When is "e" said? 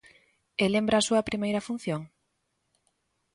0.63-0.65